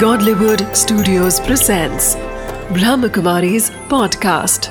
[0.00, 2.06] Godlywood Studios presents
[2.76, 4.66] Brahmakumari's podcast.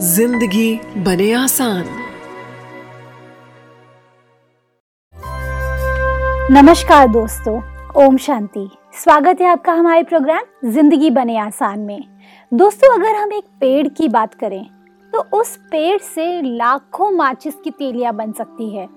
[0.00, 1.84] ज़िंदगी बने आसान।
[6.50, 7.56] नमस्कार दोस्तों,
[8.04, 12.02] ओम शांति। स्वागत है आपका हमारे प्रोग्राम ज़िंदगी बने आसान में।
[12.52, 14.79] दोस्तों, अगर हम एक पेड़ की बात करें
[15.12, 18.88] तो उस पेड़ से लाखों माचिस की तीलियाँ बन सकती है।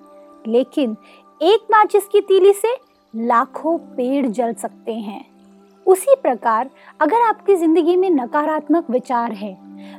[0.47, 0.95] लेकिन
[1.41, 2.75] एक माचिस की तीली से
[3.13, 5.25] लाखों पेड़ जल सकते हैं।
[5.85, 9.53] उसी प्रकार अगर आपकी ज़िंदगी में नकारात्मक विचार है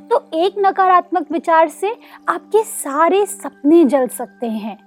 [0.09, 1.95] तो एक नकारात्मक विचार से
[2.29, 4.77] आपके सारे सपने जल सकते हैं।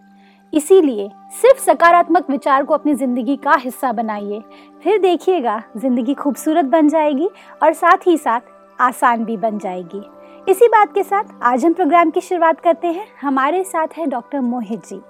[0.53, 4.43] इसीलिए सिर्फ़ सकारात्मक विचार को अपनी ज़िंदगी का हिस्सा बनाइए।
[4.83, 7.29] फिर देखिएगा, ज़िंदगी खूबसूरत बन जाएगी
[7.63, 8.41] और साथ ही साथ
[8.79, 10.03] आसान भी बन जाएगी।
[10.49, 14.41] इसी बात के साथ आज हम प्रोग्राम की शुरुआत करते हैं। हमारे साथ है डॉक्टर
[14.41, 15.01] मोहित जी।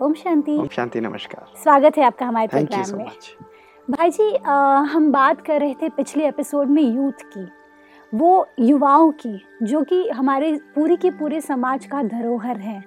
[0.00, 3.06] ओम शांति। ओम शांति नमस्कार। स्वागत है आपका हमारे प्रोग्राम में।
[3.90, 4.50] भाई जी अ,
[4.92, 7.48] हम बात कर रहे थे पिछले एपिसोड में यूथ की
[8.14, 12.84] वो युवाओं की जो कि हमारे पूरी के पूरे समाज का धरोहर है।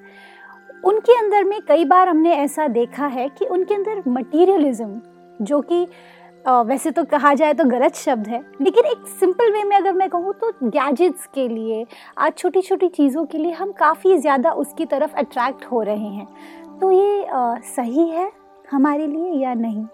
[0.86, 5.02] उनके अंदर में कई बार हमने ऐसा देखा है कि उनके अंदर मटीरियलिज्म
[5.42, 5.88] जो कि
[6.50, 10.10] वैसे तो कहा जाए तो गलत शब्द है लेकिन एक सिंपल वे में अगर मैं
[10.10, 11.86] कहूँ तो गैजेट्स के लिए
[12.18, 16.28] आज छोटी छोटी चीज़ों के लिए हम काफ़ी ज़्यादा उसकी तरफ़ अट्रैक्ट हो रहे हैं।
[16.80, 18.32] तो ये अ, सही है
[18.72, 19.86] हमारे लिए या नहीं?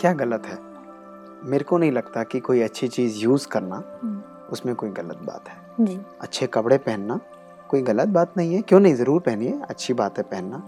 [0.00, 0.58] क्या गलत है?
[1.44, 4.20] मेरे को नहीं लगता कि कोई अच्छी चीज़ यूज़ करना हम्म,
[4.52, 7.20] उसमें कोई गलत बात है। जी। अच्छे कपड़े पहनना
[7.68, 8.94] कोई गलत बात नहीं है। क्यों नहीं?
[8.94, 10.62] ज़रूर पहनिए अच्छी बात है पहनना।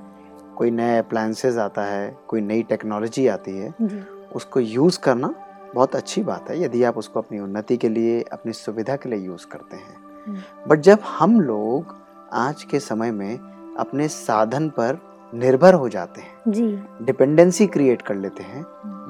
[0.57, 3.97] कोई नए अप्लायंसेज आता है कोई नई टेक्नोलॉजी आती है। जी।
[4.35, 5.35] उसको यूज़ करना
[5.75, 9.19] बहुत अच्छी बात है यदि आप उसको अपनी उन्नति के लिए अपनी सुविधा के लिए
[9.19, 9.97] यूज़ करते हैं।
[10.27, 11.97] हम्म, बट जब हम लोग
[12.33, 13.39] आज के समय में
[13.79, 14.99] अपने साधन पर
[15.35, 18.63] निर्भर हो जाते हैं जी। डिपेंडेंसी क्रिएट कर लेते हैं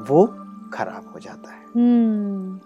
[0.09, 0.27] वो
[0.75, 2.61] खराब हो जाता है। हम्म।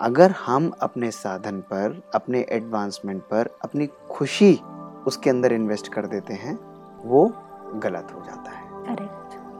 [0.00, 4.60] अगर हम अपने साधन पर अपने एडवांसमेंट पर अपनी खुशी
[5.06, 6.58] उसके अंदर इन्वेस्ट कर देते हैं
[7.04, 7.32] वो
[7.74, 8.70] गलत हो जाता है।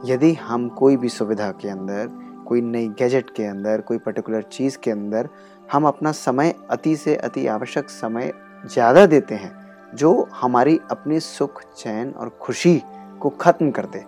[0.05, 4.77] यदि हम कोई भी सुविधा के अंदर कोई नई गैजेट के अंदर कोई पर्टिकुलर चीज़
[4.77, 5.27] के अंदर
[5.71, 8.33] हम अपना समय अति से अति आवश्यक समय
[8.65, 9.51] ज़्यादा देते हैं
[9.95, 12.81] जो हमारी अपनी सुख चैन और खुशी
[13.21, 14.03] को ख़त्म कर दे।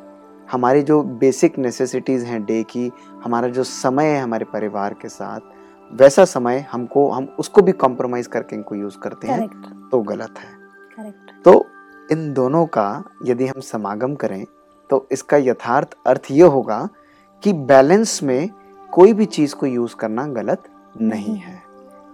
[0.51, 2.91] हमारी जो बेसिक नेसेसिटीज़ हैं डे की
[3.23, 5.39] हमारा जो समय है हमारे परिवार के साथ
[5.91, 10.39] वैसा समय हमको हम उसको भी कॉम्प्रोमाइज़ करके इनको यूज़ करते हैं करेक्ट तो गलत
[10.39, 10.51] है।
[10.97, 11.53] करेक्ट तो
[12.09, 14.45] इन दोनों का यदि हम समागम करें
[14.89, 16.87] तो इसका यथार्थ अर्थ ये होगा
[17.43, 18.49] कि बैलेंस में
[18.89, 20.63] कोई भी चीज़ को यूज़ करना गलत
[21.01, 21.61] नहीं है।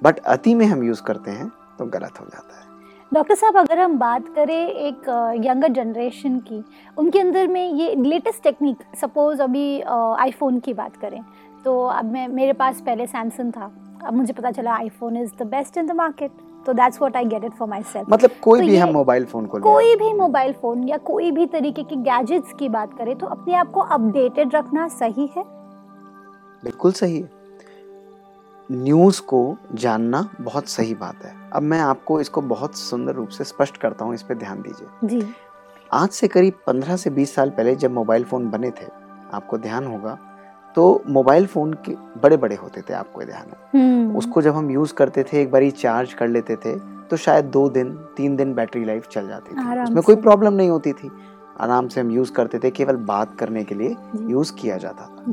[0.01, 2.67] बट अति में हम यूज़ करते हैं तो गलत हो जाता है।
[3.11, 5.09] डॉक्टर साहब, अगर हम बात करें एक
[5.45, 6.63] यंगर जनरेशन की,
[6.97, 11.21] उनके अंदर में ये लेटेस्ट टेक्निक सपोज़ अभी आईफोन की बात करें
[11.65, 13.71] तो अब मैं, मेरे पास पहले सैमसंग था।
[14.05, 16.31] अब मुझे पता चला iPhone is the best in the market
[16.65, 19.25] तो that's what I get it for my self मतलब कोई तो भी हम मोबाइल
[19.25, 23.15] फ़ोन को कोई भी मोबाइल फ़ोन या कोई भी तरीके की गैजेट्स की बात करें
[23.17, 25.43] तो अपने आप को अपडेटेड रखना सही है?
[26.63, 27.29] बिल्कुल सही है।
[28.71, 33.43] न्यूज़ को जानना बहुत सही बात है। अब मैं आपको इसको बहुत सुंदर रूप से
[33.43, 35.33] स्पष्ट करता हूँ इस पर ध्यान दीजिए। जी।
[35.93, 38.85] आज से करीब 15 से 20 साल पहले जब मोबाइल फ़ोन बने थे
[39.33, 40.17] आपको ध्यान होगा
[40.75, 44.71] तो मोबाइल फ़ोन के बड़े बड़े होते थे आपको ध्यान है हम्म। उसको जब हम
[44.71, 46.75] यूज़ करते थे एक बारी चार्ज कर लेते थे
[47.09, 50.69] तो शायद दो दिन तीन दिन बैटरी लाइफ चल जाती थी। उसमें कोई प्रॉब्लम नहीं
[50.69, 51.11] होती थी।
[51.59, 53.95] आराम से हम यूज़ करते थे केवल बात करने के लिए
[54.29, 55.23] यूज़ किया जाता था।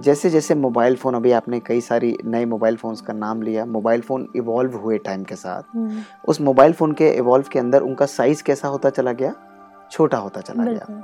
[0.00, 4.00] जैसे जैसे मोबाइल फ़ोन अभी आपने कई सारी नए मोबाइल फ़ोन्स का नाम लिया मोबाइल
[4.00, 8.06] फ़ोन इवॉल्व हुए टाइम के साथ। हम्म, उस मोबाइल फ़ोन के इवॉल्व के अंदर उनका
[8.06, 9.34] साइज़ कैसा होता चला गया?
[9.90, 11.02] छोटा होता चला गया।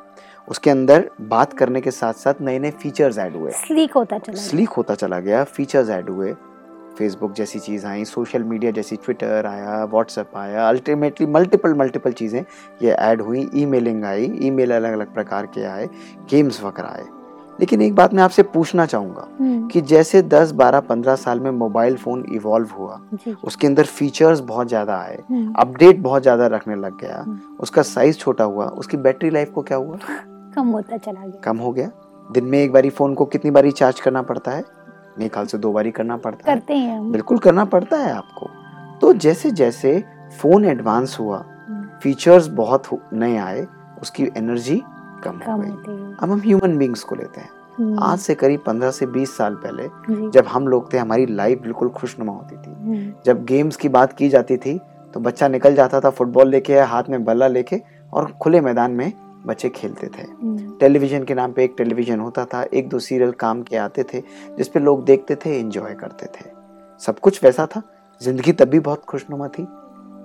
[0.49, 4.32] उसके अंदर बात करने के साथ साथ नए नए फीचर्स ऐड हुए। स्लीक होता चला
[4.32, 6.32] गया। स्लीक होता चला गया फीचर्स ऐड हुए।
[6.99, 12.45] फेसबुक जैसी चीज़ आई सोशल मीडिया जैसी ट्विटर आया व्हाट्सएप आया अल्टीमेटली मल्टीपल मल्टीपल चीज़ें
[12.83, 15.89] ये ऐड हुई। ईमेलिंग आई ईमेल अलग अलग प्रकार के आए
[16.30, 17.04] गेम्स वगैरह आए।
[17.59, 21.51] लेकिन एक बात मैं आपसे पूछना चाहूँगा हम्म, कि जैसे 10, 12, 15 साल में
[21.51, 23.01] मोबाइल फ़ोन इवॉल्व हुआ
[23.45, 27.83] उसके अंदर फीचर्स बहुत ज़्यादा आए हम्म, अपडेट बहुत ज़्यादा रखने लग गया हम्म। उसका
[27.84, 29.98] साइज़ छोटा हुआ उसकी बैटरी लाइफ को क्या हुआ?
[30.54, 31.91] कम होता चला गया। कम हो गया?
[32.33, 34.65] दिन में एक बारी फ़ोन को कितनी बारी चार्ज करना पड़ता है?
[35.18, 38.48] मेरे ख्याल से दो बारी करना पड़ता है। करते हैं बिल्कुल करना पड़ता है आपको।
[39.01, 40.04] तो जैसे जैसे
[40.41, 43.66] फ़ोन एडवांस हुआ हम्म, फीचर्स बहुत नए आए
[44.03, 44.83] उसकी एनर्जी
[45.24, 47.48] कम हो गई। अब हम ह्यूमन बींग्स को लेते हैं।
[47.78, 49.89] हम्म, आज से करीब 15 से 20 साल पहले
[50.30, 54.12] जब हम लोग थे हमारी लाइफ बिल्कुल खुशनुमा होती थी। हम्म, जब गेम्स की बात
[54.12, 54.80] की जाती थी
[55.15, 59.12] तो बच्चा निकल जाता था फुटबॉल लेके हाथ में बल्ला लेके और खुले मैदान में
[59.47, 63.31] बच्चे खेलते थे। हम्म, टेलीविज़न के नाम पे एक टेलीविज़न होता था एक दो सीरियल
[63.31, 64.21] काम के आते थे
[64.59, 66.51] जिस पे लोग देखते थे एंजॉय करते थे।
[67.01, 67.83] सब कुछ वैसा था।
[68.21, 69.63] ज़िंदगी तब भी बहुत खुशनुमा थी।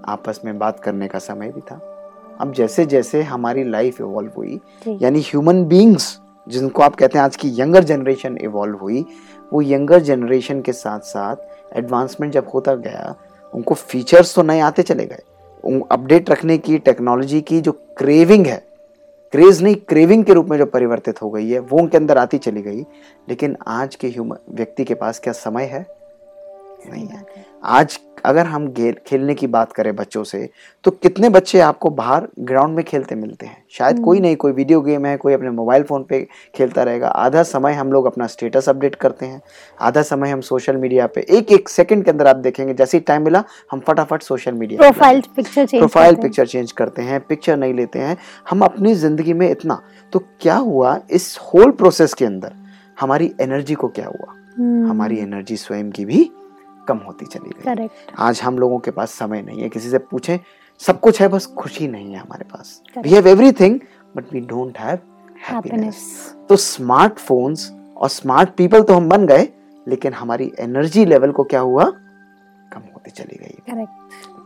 [0.07, 1.80] आपस में बात करने का समय भी था।
[2.42, 4.60] अब जैसे जैसे हमारी लाइफ इवॉल्व हुई
[5.01, 9.06] यानी ह्यूमन बींग्स जिनको आप कहते हैं आज की यंगर जनरेशन इवॉल्व हुई
[9.54, 13.16] वो यंगर जनरेशन के साथ साथ एडवांसमेंट जब होता गया
[13.54, 15.24] उनको फीचर्स तो नए आते चले गए।
[15.92, 18.63] अपडेट रखने की टेक्नोलॉजी की जो क्रेविंग है
[19.31, 22.37] क्रेज नहीं क्रेविंग के रूप में जो परिवर्तित हो गई है, वो उनके अंदर आती
[22.37, 22.81] चली गई।
[23.29, 25.98] लेकिन आज के ह्यूमन व्यक्ति के पास क्या समय है?
[26.85, 27.23] नहीं है।
[27.63, 28.67] आज अगर हम
[29.07, 30.49] खेलने की बात करें बच्चों से
[30.83, 33.63] तो कितने बच्चे आपको बाहर ग्राउंड में खेलते मिलते हैं?
[33.71, 36.19] शायद कोई नहीं कोई वीडियो गेम है कोई अपने मोबाइल फ़ोन पे
[36.55, 39.41] खेलता रहेगा। आधा समय हम लोग अपना स्टेटस अपडेट करते हैं
[39.79, 43.03] आधा समय हम सोशल मीडिया पे एक एक सेकंड के अंदर आप देखेंगे जैसे ही
[43.03, 47.57] टाइम मिला हम फटाफट social media profile picture change profile picture change करते हैं पिक्चर
[47.57, 48.17] नहीं लेते हैं।
[48.49, 49.81] हम अपनी ज़िंदगी में इतना
[50.13, 52.53] तो क्या हुआ इस होल प्रोसेस के अंदर?
[52.97, 54.33] हमारी एनर्जी को क्या हुआ?
[54.57, 56.29] हम्म, हमारी एनर्जी स्वयं की भी
[56.89, 57.88] कम होती चली गई।
[58.19, 60.39] आज हम लोगों के पास समय नहीं है किसी से पूछे
[60.80, 63.80] सब कुछ है बस खुशी नहीं है हमारे पास। We have everything
[64.18, 65.00] but we don't have
[65.47, 66.03] happiness
[66.50, 69.47] तो स्मार्टफोन्स और स्मार्ट पीपल तो हम बन गए
[69.88, 71.83] लेकिन हमारी एनर्जी लेवल को क्या हुआ?
[72.74, 73.85] कम होती चली गई।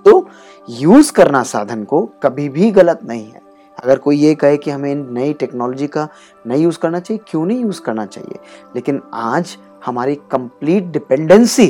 [0.05, 0.29] तो
[0.69, 3.41] यूज़ करना साधन को कभी भी गलत नहीं है।
[3.77, 6.07] अगर कोई ये कहे कि हमें नई टेक्नोलॉजी का
[6.47, 8.39] नहीं यूज़ करना चाहिए क्यों नहीं यूज़ करना चाहिए?
[8.75, 11.67] लेकिन आज हमारी कंप्लीट डिपेंडेंसी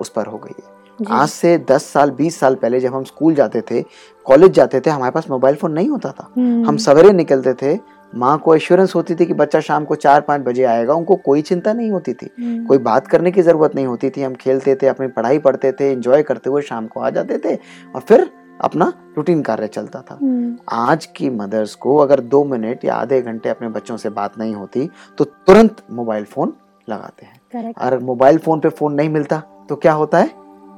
[0.00, 0.78] उस पर हो गई है।
[1.10, 3.82] आज से 10 साल 20 साल पहले जब हम स्कूल जाते थे
[4.26, 7.78] कॉलेज जाते थे हमारे पास मोबाइल फ़ोन नहीं होता था। हम्म। हम सवेरे निकलते थे
[8.12, 11.42] माँ को एश्योरेंस होती थी कि बच्चा शाम को चार पाँच बजे आएगा उनको कोई
[11.42, 12.30] चिंता नहीं होती थी।
[12.66, 15.92] कोई बात करने की ज़रूरत नहीं होती थी हम खेलते थे अपनी पढ़ाई पढ़ते थे
[15.92, 17.54] इंजॉय करते हुए शाम को आ जाते थे
[17.94, 18.30] और फिर
[18.60, 23.20] अपना रूटीन कार्य चलता था। हम्म, आज की मदर्स को अगर दो मिनट या आधे
[23.22, 24.88] घंटे अपने बच्चों से बात नहीं होती
[25.18, 26.52] तो तुरंत मोबाइल फ़ोन
[26.88, 27.40] लगाते हैं।
[27.78, 30.26] अगर मोबाइल फ़ोन पे फ़ोन नहीं मिलता तो क्या होता है?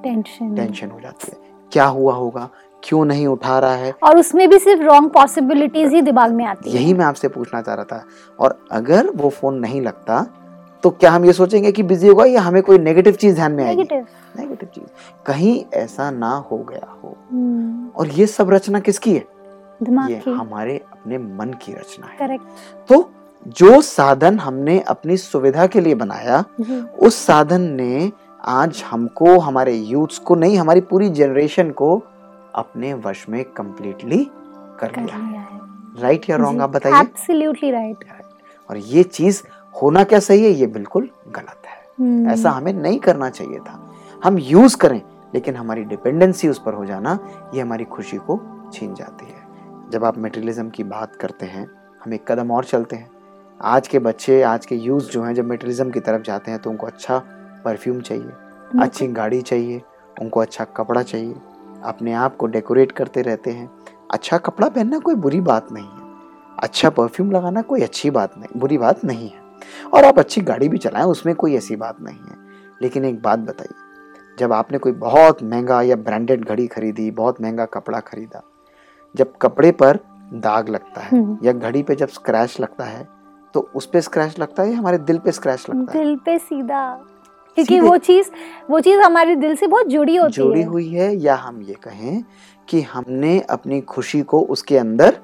[0.03, 1.37] टेंशन टेंशन हो जाती है।
[1.73, 2.49] क्या हुआ होगा?
[2.85, 3.93] क्यों नहीं उठा रहा है?
[4.03, 7.61] और उसमें भी सिर्फ़ रॉन्ग पॉसिबिलिटीज ही दिमाग में आती है। यही मैं आपसे पूछना
[7.62, 8.05] चाह रहा था।
[8.41, 10.21] और अगर वो फ़ोन नहीं लगता
[10.83, 13.65] तो क्या हम ये सोचेंगे कि बिज़ी होगा या हमें कोई नेगेटिव चीज़ ध्यान में
[13.65, 13.83] आएगी?
[13.83, 14.06] नेगेटिव
[14.39, 17.17] नेगेटिव चीज़। कहीं ऐसा ना हो गया हो।
[17.97, 19.25] और ये सब रचना किसकी है?
[19.83, 23.11] दिमाग ये की। हमारे अपने मन की रचना है। करेक्ट तो
[23.49, 26.45] जो साधन हमने अपनी सुविधा के लिए बनाया
[27.00, 28.11] उस साधन ने
[28.44, 32.03] आज हमको हमारे यूथ्स को नहीं हमारी पूरी जनरेशन को
[32.55, 34.31] अपने वश में कंप्लीटली
[34.81, 35.59] कर लिया है।
[36.03, 37.00] राइट या रॉन्ग आप बताइए?
[37.00, 38.05] एब्सोल्युटली राइट
[38.71, 39.43] और ये चीज़
[39.83, 40.50] होना क्या सही है?
[40.50, 43.93] ये बिल्कुल गलत है। ऐसा हमें नहीं करना चाहिए था।
[44.25, 45.00] हम यूज़ करें
[45.35, 47.19] लेकिन हमारी डिपेंडेंसी उस पर हो जाना
[47.55, 48.41] ये हमारी खुशी को
[48.73, 51.67] छीन जाती है। जब आप मेटेरियलिज्म की बात करते हैं
[52.05, 53.11] हम एक कदम और चलते हैं।
[53.61, 56.71] आज के बच्चे आज के यूथ जो हैं जब मेटेरियलिज्म की तरफ़ जाते हैं तो
[56.71, 57.23] उनको अच्छा
[57.64, 59.81] परफ्यूम चाहिए अच्छी गाड़ी चाहिए
[60.17, 61.35] उनको अच्छा कपड़ा चाहिए।
[61.85, 63.70] अपने आप को डेकोरेट करते रहते हैं।
[64.11, 66.11] अच्छा कपड़ा पहनना कोई बुरी बात नहीं है।
[66.59, 69.41] अच्छा परफ्यूम लगाना कोई अच्छी बात नहीं बुरी बात नहीं है।
[69.94, 72.37] और आप अच्छी गाड़ी भी चलाएँ उसमें कोई ऐसी बात नहीं है।
[72.82, 73.81] लेकिन एक बात बताइए
[74.38, 78.43] जब आपने कोई बहुत महँगा या ब्रांडेड घड़ी खरीदी बहुत महँगा कपड़ा खरीदा
[79.14, 79.99] जब कपड़े पर
[80.35, 83.07] दाग लगता है हम्म। या घड़ी पे जब स्क्रैच लगता है
[83.54, 86.04] तो उस पे स्क्रैच लगता है या हमारे दिल पे स्क्रैच लगता है?
[86.04, 87.04] दिल पे सीधा।
[87.54, 88.30] क्योंकि वो चीज़
[88.71, 91.75] वो चीज़ हमारे दिल से बहुत जुड़ी होती जुड़ी है। हुई है या हम ये
[91.75, 92.25] कहें
[92.68, 95.16] कि हमने अपनी खुशी को उसके अंदर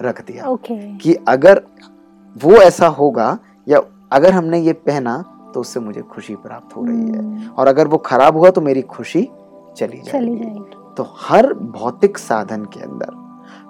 [0.00, 1.62] रख दिया। ओके। कि अगर
[2.36, 3.38] वो ऐसा होगा
[3.68, 3.80] या
[4.12, 5.24] अगर हमने ये पहना
[5.54, 8.82] तो उससे मुझे खुशी प्राप्त हो रही है। और अगर वो खराब हुआ तो मेरी
[8.82, 9.22] खुशी
[9.76, 13.22] चली जाएगी। जाएगी। तो हर भौतिक साधन के अंदर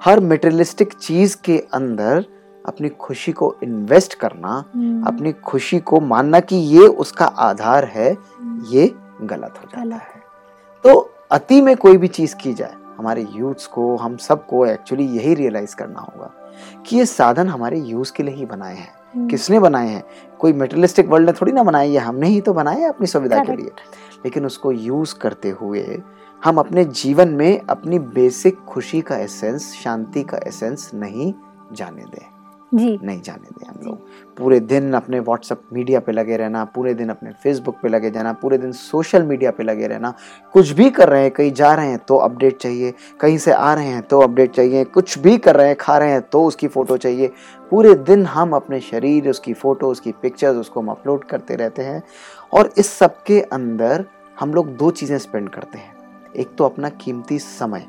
[0.05, 2.25] हर मेटेरियलिस्टिक चीज़ के अंदर
[2.67, 8.19] अपनी खुशी को इन्वेस्ट करना हम्म, अपनी खुशी को मानना कि ये उसका आधार है
[8.71, 10.23] ये गलत हो जाता है।
[10.85, 15.35] तो अति में कोई भी चीज़ की जाए हमारे यूथ्स को हम सबको एक्चुअली यही
[15.35, 16.33] रियलाइज़ करना होगा
[16.87, 20.05] कि ये साधन हमारे यूज़ के लिए ही बनाए हैं। हम्म, किसने बनाए हैं?
[20.39, 23.37] कोई मेटेरियलिस्टिक वर्ल्ड ने थोड़ी ना बनाए ये हमने ही तो बनाए हैं अपनी सुविधा
[23.37, 23.71] के लिए।
[24.25, 26.03] लेकिन उसको यूज़ करते हुए
[26.45, 31.35] हम अपने जीवन में अपनी बेसिक खुशी का एसेंस शांति का एसेंस नहीं
[31.73, 32.34] जाने दें।
[32.75, 33.99] जी। नहीं जाने दें हम लोग।
[34.37, 38.33] पूरे दिन अपने व्हाट्सअप मीडिया पे लगे रहना पूरे दिन अपने फेसबुक पे लगे जाना
[38.33, 40.13] पूरे दिन सोशल मीडिया पे लगे रहना।
[40.55, 43.73] कुछ भी कर रहे हैं कहीं जा रहे हैं तो अपडेट चाहिए कहीं से आ
[43.75, 46.69] रहे हैं तो अपडेट चाहिए कुछ भी कर रहे हैं खा रहे हैं तो उसकी
[46.69, 47.33] फ़ोटो चाहिए।
[47.71, 52.03] पूरे दिन हम अपने शरीर उसकी फ़ोटो उसकी पिक्चर्स उसको हम अपलोड करते रहते हैं
[52.53, 54.05] और इस सब के अंदर
[54.41, 55.93] हम लोग दो चीज़ें स्पेंड करते हैं।
[56.37, 57.87] एक तो अपना कीमती समय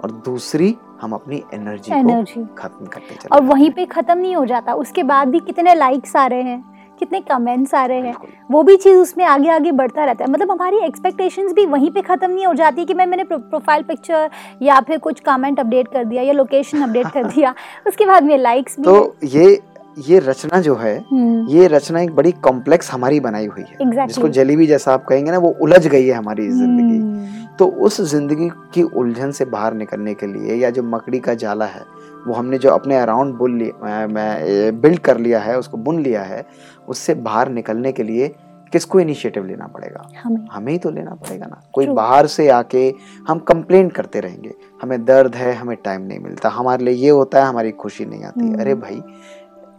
[0.00, 4.34] और दूसरी हम अपनी एनर्जी को एनर्जी खत्म करते चले और वहीं पे खत्म नहीं
[4.36, 6.64] हो जाता। उसके बाद भी कितने लाइक्स आ रहे हैं
[7.00, 8.14] कितने कमेंट्स आ रहे हैं
[8.50, 12.00] वो भी चीज़ उसमें आगे आगे बढ़ता रहता है। मतलब हमारी एक्सपेक्टेशंस भी वहीं पे
[12.02, 14.28] ख़त्म नहीं हो जाती कि मैं मैंने प्रोफ़ाइल पिक्चर
[14.62, 17.54] या फिर कुछ कमेंट अपडेट कर दिया या लोकेशन अपडेट कर दिया।
[17.86, 19.60] उसके बाद में लाइक्स भी तो ये
[19.98, 24.06] ये रचना जो है हम्म। ये रचना एक बड़ी कॉम्प्लेक्स हमारी बनाई हुई है। Exactly.
[24.06, 28.00] जिसको जलेबी जैसा आप कहेंगे ना वो उलझ गई है हमारी ज़िंदगी। हम्म, तो उस
[28.00, 31.82] ज़िंदगी की उलझन से बाहर निकलने के लिए या जो मकड़ी का जाला है
[32.26, 36.44] वो हमने जो अपने अराउंड बुन लिया बिल्ड कर लिया है उसको बुन लिया है
[36.88, 38.28] उससे बाहर निकलने के लिए
[38.72, 40.08] किसको इनिशिएटिव लेना पड़ेगा?
[40.22, 42.94] हमें। हमें ही तो लेना पड़ेगा ना। कोई बाहर से आके
[43.28, 47.38] हम कंप्लेन करते रहेंगे। हमें दर्द है हमें टाइम नहीं मिलता हमारे लिए ये होता
[47.38, 49.02] है हमारी खुशी नहीं आती। हम्म। अरे भाई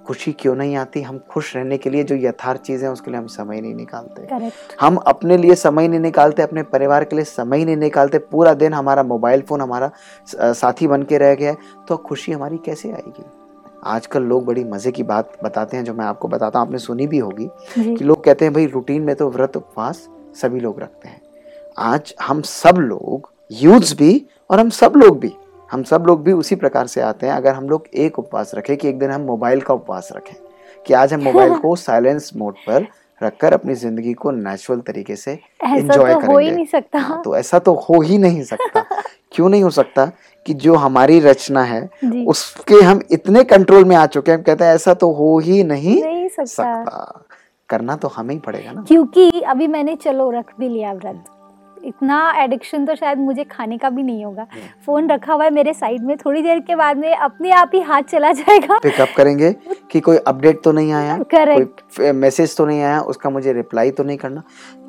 [0.05, 1.01] खुशी क्यों नहीं आती?
[1.01, 4.25] हम खुश रहने के लिए जो यथार्थ चीज़ है उसके लिए हम समय नहीं निकालते।
[4.27, 8.53] करेक्ट हम अपने लिए समय नहीं निकालते अपने परिवार के लिए समय नहीं निकालते। पूरा
[8.55, 9.91] दिन हमारा मोबाइल फ़ोन हमारा
[10.27, 13.23] साथी बन के रह गया है तो खुशी हमारी कैसे आएगी?
[13.85, 17.07] आजकल लोग बड़ी मज़े की बात बताते हैं जो मैं आपको बताता हूँ आपने सुनी
[17.07, 21.09] भी होगी कि लोग कहते हैं भाई रूटीन में तो व्रत उपवास सभी लोग रखते
[21.09, 21.21] हैं।
[21.77, 25.33] आज हम सब लोग यूथ्स भी और हम सब लोग भी
[25.71, 28.77] हम सब लोग भी उसी प्रकार से आते हैं अगर हम लोग एक उपवास रखें
[28.77, 30.35] कि एक दिन हम मोबाइल का उपवास रखें
[30.85, 32.87] कि आज हम मोबाइल को साइलेंस मोड पर
[33.23, 37.21] रखकर अपनी ज़िंदगी को नेचुरल तरीके से enjoy तो हो ही करेंगे। नहीं सकता। हाँ,
[37.25, 38.81] तो ऐसा तो हो ही नहीं सकता।
[39.31, 40.05] क्यों नहीं हो सकता
[40.45, 41.89] कि जो हमारी रचना है
[42.27, 45.63] उसके हम इतने कंट्रोल में आ चुके हैं हम कहते हैं ऐसा तो हो ही
[45.63, 47.25] नहीं नहीं सकता। सकता।
[47.69, 51.23] करना तो हमें ही पड़ेगा ना। क्योंकि अभी मैंने चलो रख भी लिया व्रत।
[51.85, 54.45] इतना एडिक्शन तो शायद मुझे खाने का भी नहीं होगा।
[54.85, 57.81] फ़ोन रखा हुआ है मेरे साइड में थोड़ी देर के बाद में अपने आप ही
[57.81, 59.51] हाथ चला जाएगा। पिकअप करेंगे
[59.91, 61.17] कि कोई अपडेट तो नहीं आया?
[61.31, 62.99] करेक्ट मैसेज तो नहीं आया?
[63.01, 64.43] उसका मुझे रिप्लाई तो नहीं करना?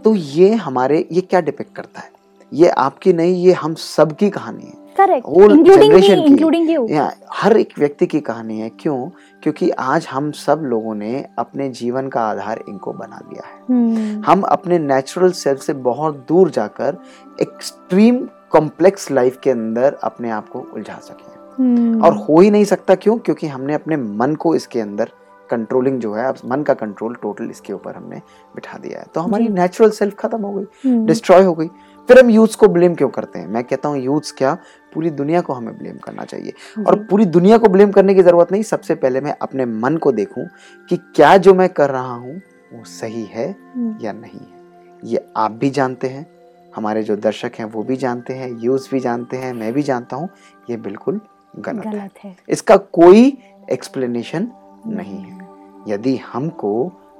[0.04, 2.10] तो ये हमारे ये क्या डिपेक्ट करता है?
[2.52, 6.86] ये आपकी नहीं ये हम सबकी कहानी है। Correct including me including you
[7.32, 9.08] हर एक व्यक्ति की कहानी है क्यों?
[9.42, 14.42] क्योंकि आज हम सब लोगों ने अपने जीवन का आधार इनको बना लिया है। हम
[14.48, 16.98] अपने नेचुरल सेल्फ से बहुत दूर जाकर
[17.42, 18.18] एक्सट्रीम
[18.50, 22.94] कॉम्प्लेक्स लाइफ के अंदर अपने आप को उलझा सके हम्म। और हो ही नहीं सकता
[22.94, 23.18] क्यों?
[23.18, 25.10] क्योंकि हमने अपने मन को इसके अंदर
[25.50, 28.16] कंट्रोलिंग जो है अब मन का कंट्रोल टोटल इसके ऊपर हमने
[28.54, 31.66] बिठा दिया है। तो हमारी नेचुरल सेल्फ खत्म हो गई हम्म। डिस्ट्रॉय हो गई।
[32.08, 33.46] फिर हम यूथ्स को ब्लेम क्यों करते हैं?
[33.46, 34.56] मैं कहता हूँ यूथ्स क्या?
[34.94, 38.52] पूरी दुनिया को हमें ब्लेम करना चाहिए। और पूरी दुनिया को ब्लेम करने की ज़रूरत
[38.52, 40.46] नहीं सबसे पहले मैं अपने मन को देखूँ
[40.90, 42.40] कि क्या जो मैं कर रहा हूँ
[42.72, 44.60] वो सही है हम्म। या नहीं है।
[45.02, 46.26] ये आप भी जानते हैं
[46.72, 50.16] हमारे जो दर्शक हैं वो भी जानते हैं यूज़ भी जानते हैं मैं भी जानता
[50.16, 50.28] हूँ
[50.70, 51.20] ये बिल्कुल
[51.58, 53.26] गलत, गलत है। है इसका कोई
[53.72, 54.48] एक्सप्लेनेशन
[54.88, 55.40] नहीं है।
[55.88, 56.70] यदि हमको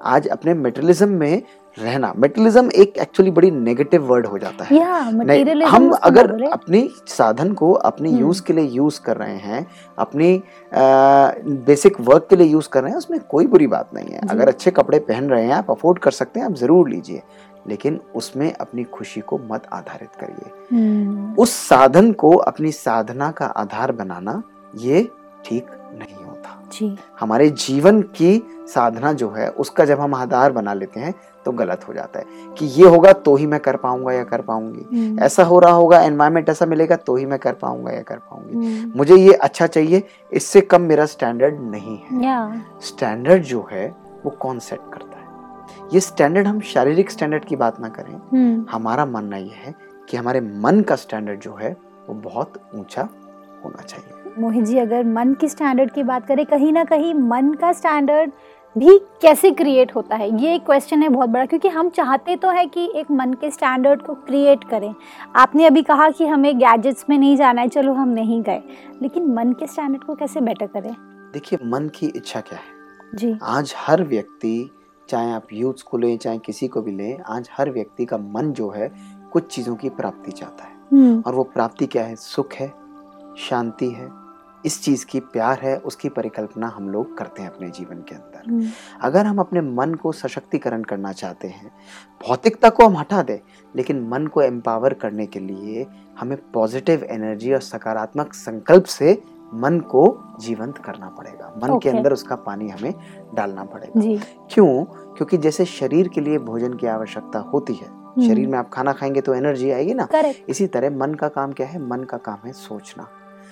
[0.05, 1.43] आज अपने मेटलिज्म में
[1.79, 4.95] रहना। मेटलिज्म एक एक्चुअली बड़ी नेगेटिव वर्ड हो जाता है। या
[5.69, 9.67] हम अगर। अपनी साधन को अपनी हम्म। यूज़ के लिए यूज़ कर रहे हैं
[9.99, 10.43] अपनी
[11.67, 14.49] बेसिक वर्क के लिए यूज़ कर रहे हैं उसमें कोई बुरी बात नहीं है। अगर
[14.49, 17.23] अच्छे कपड़े पहन रहे हैं आप अफोर्ड कर सकते हैं आप ज़रूर लीजिए।
[17.69, 23.47] लेकिन उसमें अपनी खुशी को मत आधारित करिए। हम्म। उस साधन को अपनी साधना का
[23.47, 24.43] आधार बनाना
[24.77, 25.09] ये
[25.45, 28.43] ठीक नहीं होता। जी। हमारे जीवन की
[28.75, 31.15] साधना जो है उसका जब हम आधार बना लेते हैं
[31.45, 34.41] तो गलत हो जाता है कि ये होगा तो ही मैं कर पाऊँगा या कर
[34.41, 38.03] पाऊँगी। हम्म। ऐसा हो रहा होगा एनवायरमेंट ऐसा मिलेगा तो ही मैं कर पाऊँगा या
[38.03, 40.03] कर पाऊँगी। हम्म। मुझे ये अच्छा चाहिए
[40.33, 43.87] इससे कम मेरा स्टैंडर्ड नहीं है। स्टैंडर्ड जो है
[44.25, 45.21] वो कौन सेट करता है?
[45.95, 49.75] ये स्टैंडर्ड हम शारीरिक स्टैंडर्ड की बात ना करें। हम्म। हमारा मानना यह है
[50.09, 51.77] कि हमारे मन का स्टैंडर्ड जो है
[52.09, 53.09] वो बहुत ऊँचा
[53.65, 57.53] होना चाहिए। मोहित जी अगर मन की स्टैंडर्ड की बात करें कहीं ना कहीं मन
[57.55, 58.31] का स्टैंडर्ड
[58.79, 60.43] भी कैसे क्रिएट होता है?
[60.43, 63.51] ये एक क्वेश्चन है बहुत बड़ा क्योंकि हम चाहते तो है कि एक मन के
[63.51, 64.95] स्टैंडर्ड को क्रिएट करें।
[65.37, 68.63] आपने अभी कहा कि हमें गैजेट्स में नहीं जाना है चलो हम नहीं गए।
[69.03, 70.93] लेकिन मन के स्टैंडर्ड को कैसे बेटर करें?
[71.33, 72.65] देखिए मन की इच्छा क्या है?
[73.15, 74.71] जी। आज हर व्यक्ति
[75.09, 78.53] चाहे आप यूथ को लें चाहे किसी को भी लें आज हर व्यक्ति का मन
[78.53, 78.93] जो है
[79.33, 82.17] कुछ चीज़ों की प्राप्ति चाहता है। हम्म, और वो प्राप्ति क्या है?
[82.17, 82.73] सुख है
[83.39, 84.22] शांति है
[84.65, 88.51] इस चीज़ की प्यार है उसकी परिकल्पना हम लोग करते हैं अपने जीवन के अंदर।
[88.51, 88.67] हम्म,
[89.03, 91.71] अगर हम अपने मन को सशक्तिकरण करना चाहते हैं
[92.29, 93.39] भौतिकता को हम हटा दें
[93.77, 95.87] लेकिन मन को एम्पावर करने के लिए
[96.19, 99.23] हमें पॉजिटिव एनर्जी और सकारात्मक संकल्प से
[99.55, 102.95] मन को जीवंत करना पड़ेगा। मन के अंदर उसका पानी हमें
[103.35, 104.85] डालना पड़ेगा। जी। क्यों?
[104.85, 108.93] क्योंकि जैसे शरीर के लिए भोजन की आवश्यकता होती है हम्म। शरीर में आप खाना
[108.93, 111.89] खाएँगे तो एनर्जी आएगी ना। करेक्ट इसी तरह मन का काम क्या है?
[111.89, 113.09] मन का काम है सोचना।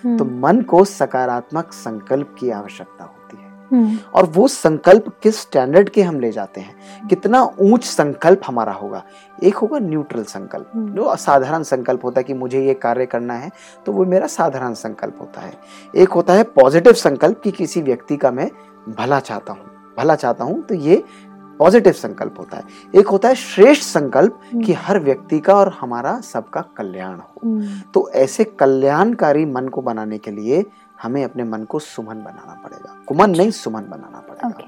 [0.06, 5.88] तो मन को सकारात्मक संकल्प की आवश्यकता होती है। हम्म, और वो संकल्प किस स्टैंडर्ड
[5.88, 7.08] के हम ले जाते हैं?
[7.08, 9.02] कितना ऊंच संकल्प हमारा होगा?
[9.42, 13.34] एक होगा न्यूट्रल संकल्प। हम्म। जो साधारण संकल्प होता है कि मुझे ये कार्य करना
[13.34, 13.50] है
[13.86, 15.52] तो वो मेरा साधारण संकल्प होता है।
[15.96, 18.50] एक होता है पॉजिटिव संकल्प कि किसी व्यक्ति का मैं
[18.88, 21.04] भला चाहता हूँ। भला चाहता हूँ तो ये
[21.60, 22.64] पॉजिटिव संकल्प होता है।
[22.94, 27.80] एक होता है श्रेष्ठ संकल्प कि हर व्यक्ति का और हमारा सबका कल्याण हो। हम्म,
[27.94, 30.64] तो ऐसे कल्याणकारी मन को बनाने के लिए
[31.02, 34.62] हमें अपने मन को सुमन बनाना पड़ेगा। कुमन नहीं सुमन बनाना पड़ेगा।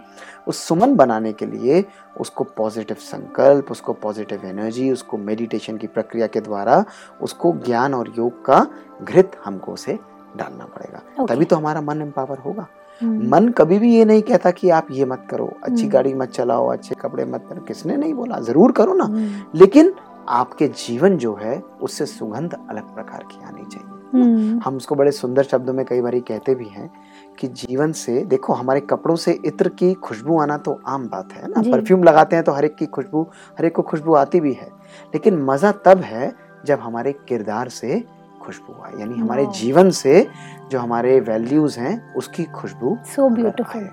[0.49, 1.85] उस सुमन बनाने के लिए
[2.21, 6.85] उसको पॉजिटिव संकल्प उसको पॉजिटिव एनर्जी उसको मेडिटेशन की प्रक्रिया के द्वारा
[7.21, 8.67] उसको ज्ञान और योग का
[9.03, 9.99] घृत हमको उसे
[10.37, 14.23] डालना पड़ेगा। ओके। तभी तो हमारा मन एम्पावर होगा। हम्म, मन कभी भी ये नहीं
[14.23, 17.61] कहता कि आप ये मत करो अच्छी हम्म। गाड़ी मत चलाओ अच्छे कपड़े मत पहनो।
[17.61, 18.39] किसने नहीं बोला?
[18.41, 19.93] ज़रूर करो ना। हम्म, लेकिन
[20.29, 25.11] आपके जीवन जो है उससे सुगंध अलग प्रकार की आनी चाहिए। हम्म, हम उसको बड़े
[25.13, 26.91] सुंदर शब्दों में कई बार कहते भी हैं
[27.39, 31.49] कि जीवन से देखो हमारे कपड़ों से इत्र की खुशबू आना तो आम बात है
[31.49, 33.23] ना। परफ्यूम लगाते हैं तो हर एक की खुशबू
[33.59, 34.69] हर एक को खुशबू आती भी है।
[35.15, 36.33] लेकिन मज़ा तब है
[36.67, 38.05] जब हमारे किरदार से
[38.45, 40.27] खुशबू आए। यानी हमारे जीवन से
[40.71, 43.89] जो हमारे वैल्यूज़ हैं उसकी खुशबू सो अगर ब्यूटीफुल।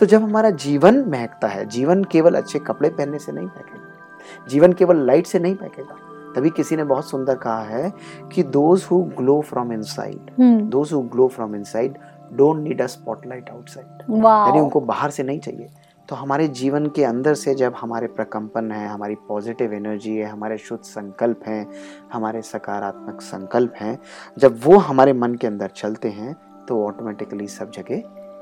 [0.00, 4.72] तो जब हमारा जीवन महकता है जीवन केवल अच्छे कपड़े पहनने से नहीं महकेगा जीवन
[4.72, 5.96] केवल लाइट से नहीं महकेगा
[6.36, 7.92] तभी किसी ने बहुत सुंदर कहा है
[8.32, 10.30] कि those who glow from inside
[10.70, 11.98] those who glow from inside
[12.32, 15.68] don't need a spotlight outside यानी उनको बाहर से नहीं चाहिए।
[16.08, 20.58] तो हमारे जीवन के अंदर से जब हमारे प्रकंपन है हमारी पॉजिटिव एनर्जी है हमारे
[20.58, 21.72] शुद्ध संकल्प हैं
[22.12, 23.98] हमारे सकारात्मक संकल्प हैं
[24.38, 26.36] जब वो हमारे मन के अंदर चलते हैं
[26.68, 27.94] तो ऑटोमेटिकली सब जगह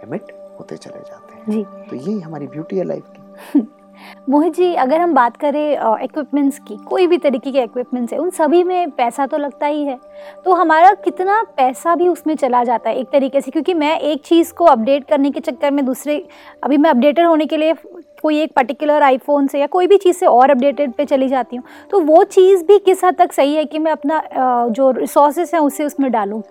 [0.05, 0.23] एमिट
[0.61, 3.61] होते चले जाते हैं। जी। तो यही हमारी ब्यूटी है लाइफ की।
[4.29, 5.73] मोहित जी, अगर हम बात करें
[6.03, 9.85] इक्विपमेंट्स की, कोई भी तरीके के इक्विपमेंट्स है, उन सभी में पैसा तो लगता ही
[9.85, 9.99] है।
[10.45, 14.23] तो हमारा कितना पैसा भी उसमें चला जाता है एक तरीके से, क्योंकि मैं एक
[14.25, 16.25] चीज़ को अपडेट करने के चक्कर में दूसरे,
[16.63, 17.75] अभी मैं अपडेटेड होने के लिए
[18.23, 21.57] कोई एक पर्टिकुलर आईफोन से या कोई भी चीज़ से और अपडेटेड पे चली जाती
[21.57, 24.23] हूँ। तो वो चीज़ भी किस हद तक सही है कि मैं अपना
[24.71, 26.43] जो रिसोर्सेस हैं उसे उसमें डालूँ?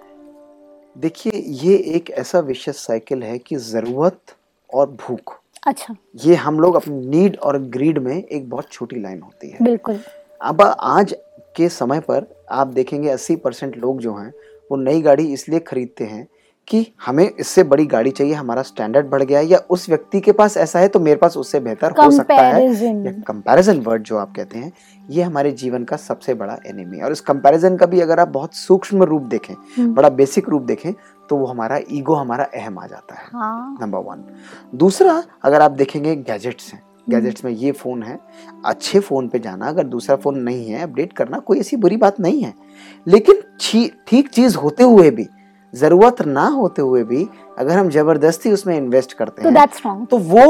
[0.95, 4.35] देखिए, ये एक ऐसा विशेष साइकिल है कि ज़रूरत
[4.69, 5.95] और भूख। अच्छा।
[6.25, 9.99] ये हम लोग अपनी नीड और ग्रीड में एक बहुत छोटी लाइन होती है। बिल्कुल।
[10.41, 11.15] अब आज
[11.55, 14.33] के समय पर आप देखेंगे 80 परसेंट लोग जो हैं
[14.71, 16.27] वो नई गाड़ी इसलिए खरीदते हैं
[16.67, 20.31] कि हमें इससे बड़ी गाड़ी चाहिए हमारा स्टैंडर्ड बढ़ गया है या उस व्यक्ति के
[20.31, 22.67] पास ऐसा है तो मेरे पास उससे बेहतर हो सकता है।
[23.05, 24.71] या कंपैरिजन वर्ड जो आप कहते हैं
[25.09, 28.27] ये हमारे जीवन का सबसे बड़ा एनिमी है। और इस कंपैरिजन का भी अगर आप
[28.27, 30.91] बहुत सूक्ष्म रूप देखें हम्म। बड़ा बेसिक रूप देखें
[31.31, 34.23] तो वो हमारा ईगो हमारा अहम आ जाता है हाँ। नंबर वन
[34.75, 38.19] दूसरा अगर आप देखेंगे गैजेट्स हैं गैजेट्स में ये फ़ोन है
[38.65, 42.19] अच्छे फ़ोन पे जाना अगर दूसरा फ़ोन नहीं है अपडेट करना कोई ऐसी बुरी बात
[42.19, 42.53] नहीं है।
[43.07, 43.41] लेकिन
[44.07, 45.27] ठीक चीज़ होते हुए भी
[45.73, 47.27] ज़रूरत ना होते हुए भी
[47.59, 49.55] अगर हम ज़बरदस्ती उसमें इन्वेस्ट करते तो हैं
[50.05, 50.45] तो वो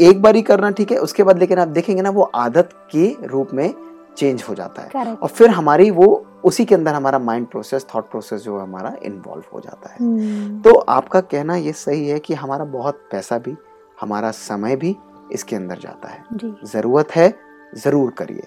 [0.00, 3.54] एक बारी करना ठीक है उसके बाद लेकिन आप देखेंगे ना वो आदत के रूप
[3.54, 3.68] में
[4.16, 7.86] चेंज हो जाता है। करेक्ट और फिर हमारी वो उसी के अंदर हमारा माइंड प्रोसेस
[7.94, 10.64] थॉट प्रोसेस जो है हमारा इन्वॉल्व हो जाता है। hmm.
[10.64, 13.56] तो आपका कहना ये सही है कि हमारा बहुत पैसा भी
[14.00, 14.96] हमारा समय भी
[15.32, 17.34] इसके अंदर जाता है। जी। ज़रूरत है
[17.76, 18.42] ज़रूर करिए।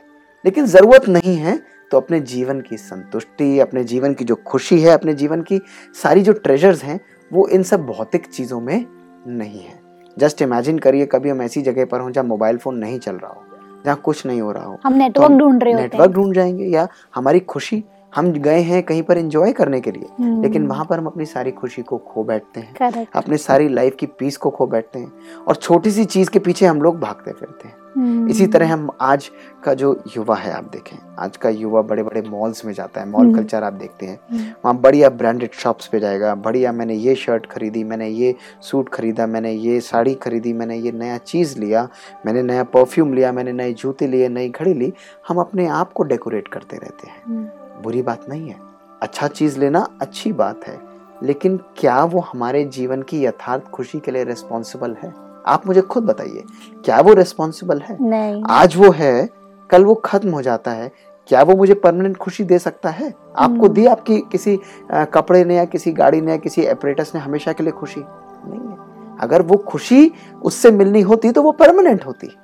[0.46, 1.60] लेकिन ज़रूरत नहीं है
[1.92, 5.60] तो अपने जीवन की संतुष्टि अपने जीवन की जो खुशी है अपने जीवन की
[6.04, 7.00] सारी जो ट्रेजर्स हैं
[7.34, 8.86] वो इन सब भौतिक चीज़ों में
[9.28, 9.80] नहीं है।
[10.18, 13.32] जस्ट इमेजिन करिए कभी हम ऐसी जगह पर हों जहाँ मोबाइल फ़ोन नहीं चल रहा
[13.32, 13.44] हो।
[13.86, 16.66] जहाँ कुछ नहीं हो रहा हो। हम नेटवर्क ढूंढ ढूंढ रहे होते नेटवर्क ढूंढ जाएँगे
[16.66, 17.84] या हमारी खुशी
[18.16, 21.26] हम गए हैं कहीं पर एंजॉय करने के लिए हम्म। लेकिन वहाँ पर हम अपनी
[21.26, 25.12] सारी खुशी को खो बैठते हैं अपनी सारी लाइफ की पीस को खो बैठते हैं
[25.48, 29.32] और छोटी सी चीज़ के पीछे हम लोग भागते फिरते हैं। इसी तरह हम आज
[29.64, 33.10] का जो युवा है आप देखें आज का युवा बड़े बड़े मॉल्स में जाता है
[33.10, 36.94] मॉल हम्म। कल्चर आप देखते हैं। हम्म। वहाँ बढ़िया ब्रांडेड शॉप्स पे जाएगा बढ़िया मैंने
[36.94, 41.60] ये शर्ट खरीदी मैंने ये सूट खरीदा मैंने ये साड़ी खरीदी मैंने ये नया चीज़
[41.60, 41.88] लिया
[42.26, 44.94] मैंने नया परफ्यूम लिया मैंने नए जूते लिए नई घड़ी ली
[45.28, 47.52] हम अपने आप को डेकोरेट करते रहते हैं।
[47.84, 48.56] बुरी बात नहीं है।
[49.02, 50.80] अच्छा चीज़ लेना अच्छी बात है
[51.24, 55.29] लेकिन क्या वो हमारे जीवन की यथार्थ खुशी के लिए रिस्पॉन्सिबल है?
[55.48, 56.44] आप मुझे खुद बताइए
[56.86, 57.98] क्या वो रिस्पॉन्सिबल है?
[58.02, 59.30] नहीं। आज वो है
[59.70, 60.92] कल वो खत्म हो जाता है
[61.30, 63.10] क्या वो मुझे परमानेंट खुशी दे सकता है?
[63.10, 64.60] आपको हम्म। दी आपकी किसी
[64.92, 68.02] कपड़े ने या किसी गाड़ी ने या किसी एपरेटस ने हमेशा के लिए खुशी?
[68.02, 70.12] नहीं है। अगर वो खुशी
[70.44, 72.36] उससे मिलनी होती तो वो परमानेंट होती।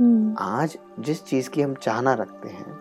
[0.00, 2.78] हम्म। आज जिस चीज़ की हम चाहना रखते हैं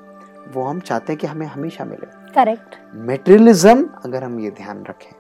[0.54, 5.12] वो हम चाहते हैं कि हमें हमेशा मिले। करेक्ट मेटेरियलिज्म अगर हम ये ध्यान रखें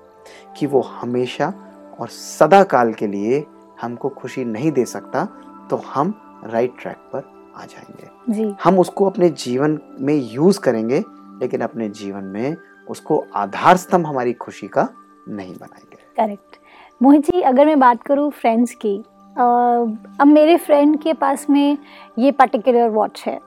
[0.57, 1.53] कि वो हमेशा
[1.99, 3.45] और सदा काल के लिए
[3.81, 5.25] हमको खुशी नहीं दे सकता
[5.69, 6.13] तो हम
[6.45, 11.03] राइट ट्रैक पर आ जाएँगे। जी। हम उसको अपने जीवन में यूज़ करेंगे
[11.41, 12.55] लेकिन अपने जीवन में
[12.87, 14.87] उसको आधार स्तंभ हमारी खुशी का
[15.29, 16.57] नहीं बनाएँगे। करेक्ट
[17.01, 18.97] मोहित जी अगर मैं बात करूँ फ्रेंड्स की
[19.37, 21.77] अब मेरे फ्रेंड के पास में
[22.19, 23.39] ये पर्टिकुलर वॉच है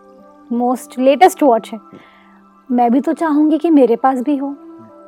[0.52, 1.78] मोस्ट लेटेस्ट वॉच है।
[2.68, 4.52] मैं भी तो चाहूँगी कि मेरे पास भी हो।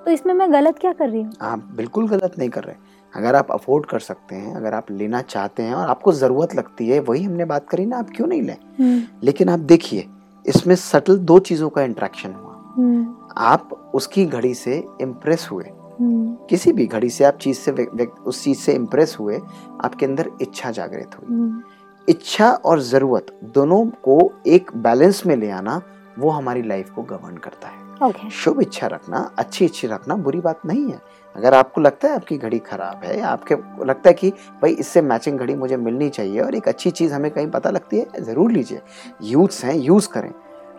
[0.04, 1.32] तो इसमें मैं गलत क्या कर रही हूँ?
[1.42, 2.74] आप बिल्कुल गलत नहीं कर रहे।
[3.16, 6.88] अगर आप अफोर्ड कर सकते हैं अगर आप लेना चाहते हैं और आपको ज़रूरत लगती
[6.88, 8.56] है वही हमने बात करी ना आप क्यों नहीं लें?
[8.80, 10.06] हम्म, लेकिन आप देखिए
[10.46, 15.64] इसमें सटल दो चीज़ों का इंट्रैक्शन हुआ। हम्म, आप उसकी घड़ी से इम्प्रेस हुए।
[16.00, 17.72] हम्म, किसी भी घड़ी से आप चीज़ से
[18.04, 19.40] उस चीज़ से इम्प्रेस हुए
[19.84, 21.62] आपके अंदर इच्छा जागृत हुई।
[22.08, 25.82] इच्छा और ज़रूरत दोनों को एक बैलेंस में ले आना
[26.18, 30.40] वो हमारी लाइफ को गवर्न करता है। ओके शुभ इच्छा रखना अच्छी इच्छा रखना बुरी
[30.40, 31.00] बात नहीं है।
[31.36, 34.30] अगर आपको लगता है आपकी घड़ी खराब है या आपके लगता है कि
[34.62, 37.98] भाई इससे मैचिंग घड़ी मुझे मिलनी चाहिए और एक अच्छी चीज़ हमें कहीं पता लगती
[37.98, 38.80] है ज़रूर लीजिए।
[39.22, 40.32] यूथ्स हैं यूज़ करें।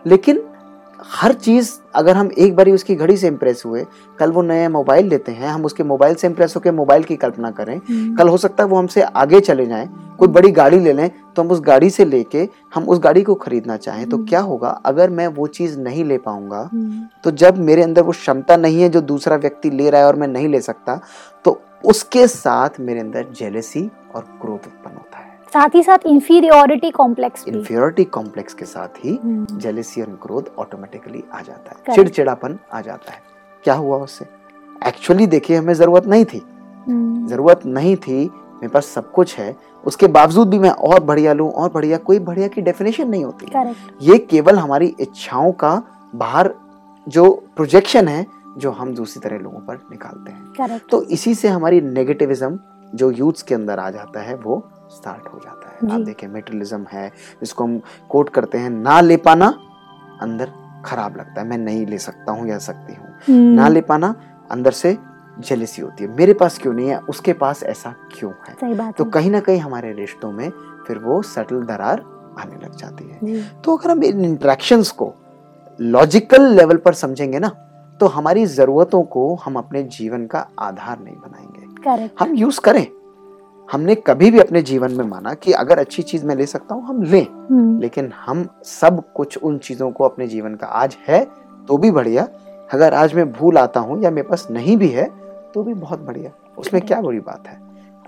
[0.06, 0.42] लेकिन
[1.12, 3.86] हर चीज़ अगर हम एक बारी उसकी घड़ी से इम्प्रेस हुए
[4.18, 7.50] कल वो नया मोबाइल लेते हैं हम उसके मोबाइल से इम्प्रेस होकर मोबाइल की कल्पना
[7.50, 9.88] करें हम्म, कल हो सकता है वो हमसे आगे चले जाएँ
[10.20, 13.34] कोई बड़ी गाड़ी ले लें तो हम उस गाड़ी से लेके हम उस गाड़ी को
[13.34, 14.68] खरीदना चाहें तो हम्म। क्या होगा?
[14.68, 18.82] अगर मैं वो चीज़ नहीं ले पाऊँगा हम्म, तो जब मेरे अंदर वो क्षमता नहीं
[18.82, 21.00] है जो दूसरा व्यक्ति ले रहा है और मैं नहीं ले सकता
[21.44, 26.90] तो उसके साथ मेरे अंदर जेलेसी और क्रोध उत्पन्न होता है। साथ ही साथ इंफीरियोरिटी
[26.90, 31.94] कॉम्प्लेक्स भी। इंफियोरिटी कॉम्प्लेक्स के साथ ही हम्म, जेलेसी और क्रोध ऑटोमेटिकली आ जाता है।
[31.94, 33.18] चिड़चिड़ापन आ जाता है।
[33.64, 34.26] क्या हुआ उससे?
[34.86, 36.42] एक्चुअली देखिए हमें ज़रूरत नहीं थी।
[36.88, 38.18] हम्म, ज़रूरत नहीं थी।
[38.54, 42.18] मेरे पास सब कुछ है उसके बावजूद भी मैं और बढ़िया लूँ और बढ़िया कोई
[42.18, 43.46] बढ़िया की डेफिनेशन नहीं होती।
[44.02, 45.82] ये केवल हमारी इच्छाओं का
[46.14, 46.54] बाहर
[47.06, 48.26] जो प्रोजेक्शन है
[48.58, 52.58] जो हम दूसरी तरह लोगों पर निकालते हैं। तो इसी से हमारी नेगेटिविज्म
[52.94, 56.28] जो यूथ्स के अंदर आ जाता है वो स्टार्ट हो जाता है। आप जी। देखिए
[56.28, 57.08] मेटरलिज्म है
[57.40, 59.46] जिसको हम कोट करते हैं ना ले पाना
[60.22, 60.52] अंदर
[60.84, 64.14] खराब लगता है। मैं नहीं ले सकता हूँ या सकती हूँ। हम्म, ना ले पाना
[64.50, 64.96] अंदर से
[65.40, 66.98] जेलिसी होती है। मेरे पास क्यों नहीं है?
[66.98, 68.54] उसके पास ऐसा क्यों है?
[68.54, 70.50] सही बात तो कहीं ना कहीं हमारे रिश्तों में
[70.86, 72.04] फिर वो सटल दरार
[72.38, 75.12] आने लग जाती है। तो अगर हम इन इंट्रैक्शंस को
[75.80, 77.48] लॉजिकल लेवल पर समझेंगे ना
[78.00, 82.86] तो हमारी ज़रूरतों को हम अपने जीवन का आधार नहीं बनाएँगे। करेक्ट हम यूज़ करें।
[83.72, 86.86] हमने कभी भी अपने जीवन में माना कि अगर अच्छी चीज़ मैं ले सकता हूँ
[86.86, 91.24] हम लें। हम्म, लेकिन हम सब कुछ उन चीज़ों को अपने जीवन का आज है
[91.68, 92.28] तो भी बढ़िया।
[92.72, 95.08] अगर आज मैं भूल आता हूँ या मेरे पास नहीं भी है
[95.54, 97.58] तो भी बहुत बढ़िया। उसमें क्या बुरी बात है?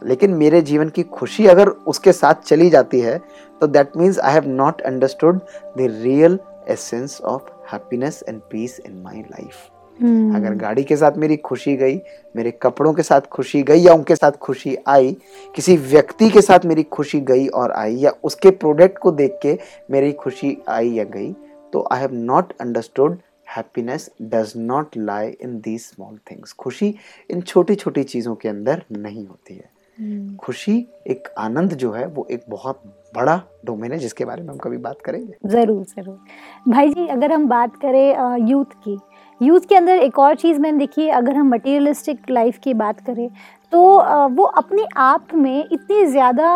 [0.04, 3.20] लेकिन मेरे जीवन की खुशी अगर उसके साथ चली जाती है
[3.60, 9.02] तो that means I have not understood the real essence of happiness and peace in
[9.02, 9.54] my life
[10.36, 12.00] अगर गाड़ी के साथ मेरी खुशी गई
[12.36, 15.16] मेरे कपड़ों के साथ खुशी गई या उनके साथ खुशी आई
[15.54, 19.58] किसी व्यक्ति के साथ मेरी खुशी गई और आई या उसके प्रोडक्ट को देख के
[19.90, 21.32] मेरी खुशी आई या गई
[21.72, 23.18] तो I have not understood
[23.56, 26.94] happiness does not lie in these small things खुशी
[27.30, 30.74] इन छोटी छोटी चीज़ों के अंदर नहीं होती है। हम्म, खुशी
[31.06, 32.82] एक आनंद जो है वो एक बहुत
[33.14, 36.18] बड़ा डोमेन है जिसके बारे में हम कभी बात करेंगे। ज़रूर ज़रूर।
[36.68, 38.98] भाई जी अगर हम बात करें यूथ की
[39.40, 43.00] यूथ के अंदर एक और चीज़ मैंने देखी है अगर हम मटेरियलिस्टिक लाइफ की बात
[43.06, 43.28] करें
[43.72, 43.82] तो
[44.30, 46.48] वो अपने आप में इतनी ज़्यादा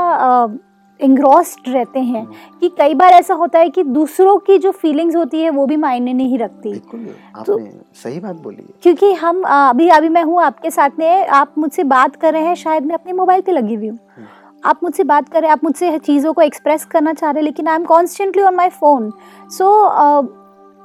[1.00, 2.24] इंग्रॉस्ड रहते हैं
[2.61, 5.76] कि कई बार ऐसा होता है कि दूसरों की जो फीलिंग्स होती है वो भी
[5.76, 7.06] मायने नहीं रखती। बिल्कुल
[7.46, 7.61] तो-
[8.02, 12.16] सही बात बोली क्योंकि हम अभी अभी मैं हूँ आपके साथ में आप मुझसे बात
[12.16, 14.26] कर रहे हैं शायद मैं अपने मोबाइल पे लगी हुई हूँ। हम्म।
[14.64, 17.44] आप मुझसे बात कर रहे हैं आप मुझसे चीज़ों को एक्सप्रेस करना चाह रहे हैं
[17.44, 19.11] लेकिन I am constantly on my phone
[19.50, 19.68] so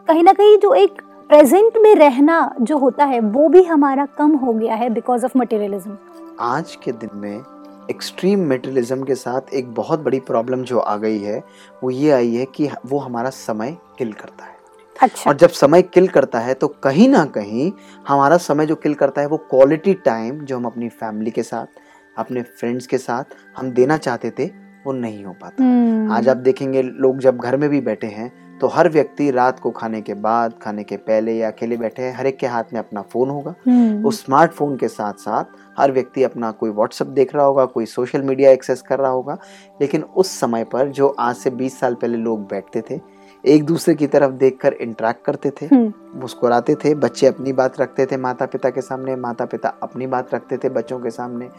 [0.08, 4.36] कहीं ना कहीं जो एक प्रेजेंट में रहना जो होता है वो भी हमारा कम
[4.36, 5.98] हो गया है बिकॉज़ ऑफ़ मटेरियलिज्म
[6.42, 7.44] आज के दिन में
[7.92, 11.38] एक्सट्रीम मेटरलिज्म के साथ एक बहुत बड़ी प्रॉब्लम जो आ गई है
[11.84, 14.60] वो ये आई है कि वो हमारा समय किल करता है।
[14.96, 17.72] अच्छा। और जब समय किल करता है तो कहीं ना कहीं
[18.08, 21.80] हमारा समय जो किल करता है वो क्वालिटी टाइम जो हम अपनी फैमिली के साथ
[22.16, 24.46] अपने फ्रेंड्स के साथ हम देना चाहते थे
[24.86, 28.32] वो नहीं हो पाता। हम्म, आज आप देखेंगे लोग जब घर में भी बैठे हैं
[28.60, 32.14] तो हर व्यक्ति रात को खाने के बाद खाने के पहले या अकेले बैठे हैं
[32.16, 35.92] हर एक के हाथ में अपना फ़ोन होगा। हम्म, उस स्मार्टफ़ोन के साथ साथ हर
[35.92, 39.38] व्यक्ति अपना कोई व्हाट्सअप देख रहा होगा कोई सोशल मीडिया एक्सेस कर रहा होगा।
[39.82, 43.00] लेकिन उस समय पर जो आज से 20 साल पहले लोग बैठते थे
[43.44, 48.06] एक दूसरे की तरफ़ देखकर इंटरेक्ट करते थे हम्म, मुस्कुराते थे बच्चे अपनी बात रखते
[48.06, 51.50] थे माता पिता के सामने माता पिता अपनी बात रखते थे बच्चों के सामने।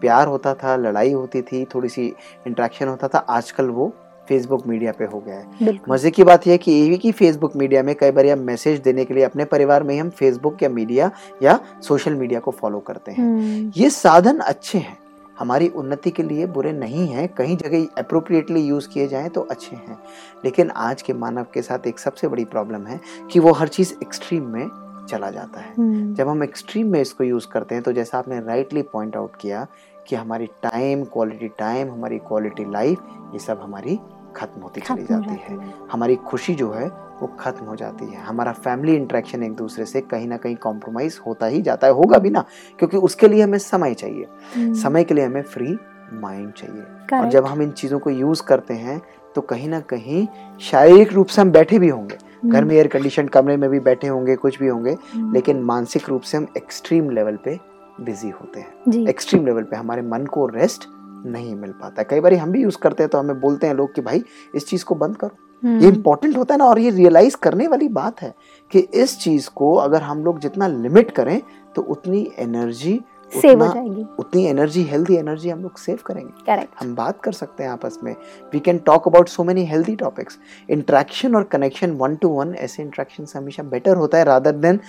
[0.00, 2.06] प्यार होता था लड़ाई होती थी थोड़ी सी
[2.46, 3.92] इंट्रैक्शन होता था आजकल वो
[4.28, 7.56] फेसबुक मीडिया पे हो गया है। मज़े की बात यह है कि ये कि फेसबुक
[7.56, 10.62] मीडिया में कई बार हम मैसेज देने के लिए अपने परिवार में ही हम फेसबुक
[10.62, 11.10] या मीडिया
[11.42, 14.98] या सोशल मीडिया को फॉलो करते हैं। हम्म, ये साधन अच्छे हैं।
[15.38, 19.76] हमारी उन्नति के लिए बुरे नहीं हैं। कहीं जगह अप्रोप्रिएटली यूज़ किए जाएँ तो अच्छे
[19.76, 19.98] हैं।
[20.44, 23.00] लेकिन आज के मानव के साथ एक सबसे बड़ी प्रॉब्लम है
[23.32, 24.68] कि वो हर चीज़ एक्सट्रीम में
[25.10, 28.40] चला जाता है। हम्म, जब हम एक्सट्रीम में इसको यूज़ करते हैं तो जैसा आपने
[28.40, 29.66] राइटली पॉइंट आउट किया
[30.06, 32.98] कि हमारी टाइम क्वालिटी टाइम हमारी क्वालिटी लाइफ
[33.32, 34.00] ये सब हमारी
[34.36, 38.52] खत्म होती चली जाती है। हमारी खुशी जो है वो खत्म हो जाती है। हमारा
[38.52, 42.30] फैमिली इंटरेक्शन एक दूसरे से कहीं ना कहीं कॉम्प्रोमाइज होता ही जाता है होगा भी
[42.30, 42.44] ना?
[42.78, 45.78] क्योंकि उसके लिए हमें समय चाहिए। हम्म, समय के लिए हमें फ्री
[46.12, 49.02] माइंड चाहिए। और जब हम इन चीज़ों को यूज़ करते हैं
[49.34, 50.26] तो कहीं ना कहीं
[50.60, 53.80] शारीरिक रूप से हम बैठे भी होंगे। घर हम्म, में एयर कंडीशन कमरे में भी
[53.80, 57.58] बैठे होंगे कुछ भी होंगे हम्म, लेकिन मानसिक रूप से हम एक्सट्रीम लेवल पे
[58.00, 60.88] बिज़ी होते हैं। एक्सट्रीम लेवल पे हमारे मन को रेस्ट
[61.26, 63.94] नहीं मिल पाता कई बार हम भी यूज़ करते हैं तो हमें बोलते हैं लोग
[63.94, 64.22] कि भाई
[64.54, 67.66] इस चीज़ को बंद करो। ये हम्म, इंपॉर्टेंट होता है ना और ये रियलाइज़ करने
[67.68, 68.34] वाली बात है
[68.72, 71.40] कि इस चीज़ को अगर हम लोग जितना लिमिट करें
[71.76, 73.00] तो उतनी एनर्जी
[73.32, 77.32] सेव हो जाएगी। उतनी एनर्जी हेल्दी एनर्जी हम लोग सेव करेंगे। करेक्ट हम बात कर
[77.32, 78.14] सकते हैं आपस में।
[78.52, 80.38] We can talk about so many healthy topics
[80.70, 84.80] interaction और कनेक्शन वन टू वन ऐसे इंट्रैक्शन हमेशा बेटर होता है rather than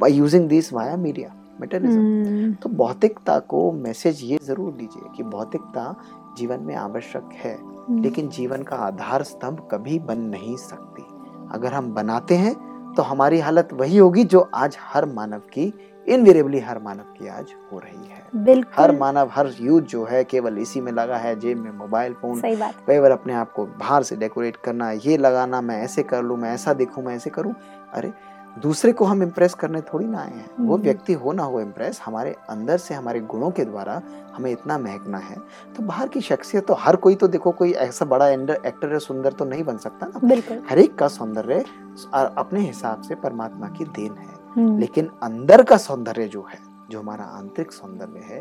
[0.00, 5.22] by using this via media materialism हम्म, तो भौतिकता को मैसेज ये ज़रूर दीजिए कि
[5.22, 5.94] भौतिकता
[6.38, 11.04] जीवन में आवश्यक है हम्म, लेकिन जीवन का आधार स्तंभ कभी बन नहीं सकती।
[11.54, 12.54] अगर हम बनाते हैं
[12.94, 15.72] तो हमारी हालत वही होगी जो आज हर मानव की
[16.06, 20.58] इनवेरेबली हर मानव की आज हो रही है। हर मानव हर यूथ जो है केवल
[20.58, 22.40] इसी में लगा है जेब में मोबाइल फ़ोन
[23.00, 26.52] बार अपने आप को बाहर से डेकोरेट करना ये लगाना मैं ऐसे कर लूँ मैं
[26.54, 27.54] ऐसा दिखूँ मैं ऐसे करूँ।
[27.94, 28.12] अरे
[28.58, 31.60] दूसरे को हम इम्प्रेस करने थोड़ी ना आए हैं। वो हम्म। व्यक्ति हो ना हो
[31.60, 34.00] इम्प्रेस हमारे अंदर से हमारे गुणों के द्वारा
[34.34, 35.36] हमें इतना महकना है।
[35.76, 39.32] तो बाहर की शख्सियत तो हर कोई तो देखो कोई ऐसा बड़ा एक्टर है सुंदर
[39.32, 41.64] तो नहीं बन सकता ना। हर एक का सौंदर्य
[42.14, 46.58] अपने हिसाब से परमात्मा की देन है। हम्म, लेकिन अंदर का सौंदर्य जो है
[46.90, 48.40] जो हमारा आंतरिक सौंदर्य है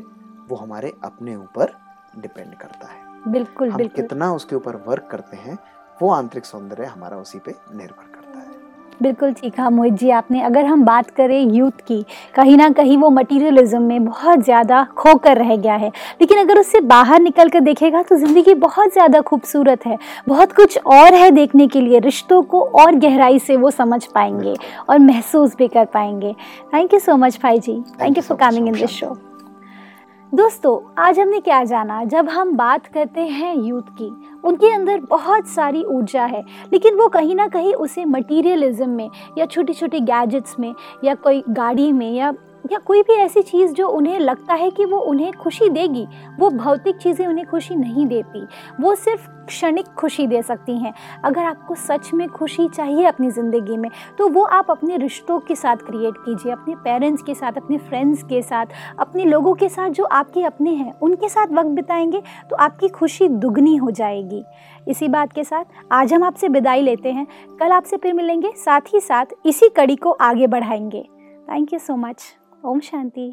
[0.50, 1.74] वो हमारे अपने ऊपर
[2.18, 5.58] डिपेंड करता है। बिल्कुल हम बिल्कुल। कितना उसके ऊपर वर्क करते हैं
[6.02, 8.11] वो आंतरिक सौंदर्य हमारा उसी पे निर्भर
[9.02, 12.02] बिल्कुल ठीक कहा मोहित जी आपने। अगर हम बात करें यूथ की
[12.36, 15.88] कहीं ना कहीं वो मटेरियलिज्म में बहुत ज़्यादा खोकर रह गया है।
[16.22, 20.78] लेकिन अगर उससे बाहर निकल कर देखेगा तो ज़िंदगी बहुत ज़्यादा खूबसूरत है। बहुत कुछ
[20.78, 24.56] और है देखने के लिए रिश्तों को और गहराई से वो समझ पाएँगे
[24.90, 26.36] और महसूस भी कर पाएँगे।
[26.74, 29.18] थैंक यू सो मच भाई जी thank you for coming in this show
[30.34, 32.04] दोस्तों, आज हमने क्या जाना?
[32.04, 34.06] जब हम बात करते हैं यूथ की,
[34.44, 39.46] उनके अंदर बहुत सारी ऊर्जा है, लेकिन वो कहीं ना कहीं उसे मटीरियलिज्म में या
[39.46, 42.32] छोटी छोटे गैजेट्स में या कोई गाड़ी में या
[42.66, 46.06] या कोई भी ऐसी चीज़ जो उन्हें लगता है कि वो उन्हें खुशी देगी,
[46.40, 48.46] वो भौतिक चीज़ें उन्हें खुशी नहीं देती।
[48.82, 50.94] वो सिर्फ़ क्षणिक खुशी दे सकती हैं।
[51.26, 55.56] अगर आपको सच में खुशी चाहिए अपनी ज़िंदगी में तो वो आप अपने रिश्तों के
[55.56, 58.66] साथ क्रिएट कीजिए, अपने पेरेंट्स के साथ, अपने फ्रेंड्स के साथ,
[59.00, 63.28] अपने लोगों के साथ जो आपके अपने हैं, उनके साथ वक्त बिताएँगे तो आपकी खुशी
[63.28, 64.44] दुगनी हो जाएगी।
[64.88, 67.28] इसी बात के साथ, आज हम आपसे विदाई लेते हैं।
[67.60, 71.08] कल आपसे फिर मिलेंगे। साथ ही साथ, इसी कड़ी को आगे बढ़ाएँगे।
[71.48, 72.24] थैंक यू सो मच
[72.66, 73.24] ओम शांति